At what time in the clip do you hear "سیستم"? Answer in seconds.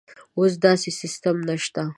1.01-1.35